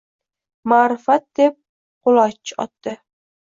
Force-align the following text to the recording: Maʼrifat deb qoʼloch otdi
Maʼrifat 0.71 1.23
deb 1.41 1.53
qoʼloch 2.03 2.57
otdi 2.67 2.99